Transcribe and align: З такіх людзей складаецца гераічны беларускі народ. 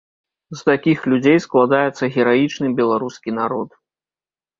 З 0.59 0.63
такіх 0.69 1.03
людзей 1.11 1.35
складаецца 1.45 2.09
гераічны 2.15 2.71
беларускі 2.79 3.29
народ. 3.39 3.69